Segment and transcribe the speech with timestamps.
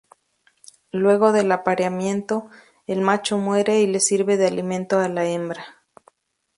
[0.91, 2.49] Luego del apareamiento,
[2.87, 5.63] el macho muere y le sirve de alimento a la hembra.